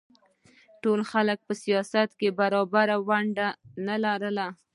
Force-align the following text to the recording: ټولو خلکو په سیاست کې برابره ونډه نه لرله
ټولو 0.81 1.03
خلکو 1.11 1.43
په 1.47 1.53
سیاست 1.63 2.09
کې 2.19 2.35
برابره 2.39 2.95
ونډه 3.07 3.47
نه 3.87 3.95
لرله 4.03 4.47